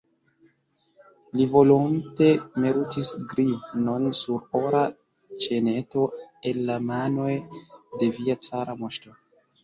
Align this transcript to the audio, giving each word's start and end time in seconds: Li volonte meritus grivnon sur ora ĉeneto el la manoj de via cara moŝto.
Li 1.39 1.45
volonte 1.49 2.29
meritus 2.63 3.11
grivnon 3.33 4.07
sur 4.19 4.47
ora 4.59 4.81
ĉeneto 5.45 6.05
el 6.53 6.63
la 6.71 6.79
manoj 6.87 7.29
de 8.01 8.09
via 8.17 8.37
cara 8.47 8.75
moŝto. 8.81 9.15